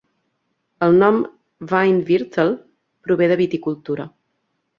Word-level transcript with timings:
El 0.87 0.95
nom 1.03 1.19
Weinviertel 1.73 2.51
prové 3.09 3.29
de 3.35 3.39
viticultura. 3.45 4.09